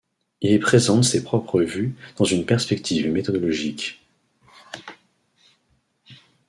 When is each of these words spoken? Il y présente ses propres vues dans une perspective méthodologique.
Il 0.41 0.51
y 0.51 0.57
présente 0.57 1.03
ses 1.03 1.23
propres 1.23 1.61
vues 1.61 1.93
dans 2.15 2.25
une 2.25 2.43
perspective 2.43 3.07
méthodologique. 3.11 4.01